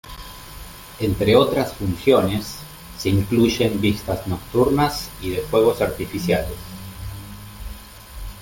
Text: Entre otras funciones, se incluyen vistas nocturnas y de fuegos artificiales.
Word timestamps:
Entre 0.99 1.35
otras 1.35 1.73
funciones, 1.73 2.55
se 2.97 3.09
incluyen 3.09 3.79
vistas 3.79 4.25
nocturnas 4.25 5.11
y 5.21 5.29
de 5.29 5.43
fuegos 5.43 5.79
artificiales. 5.79 6.55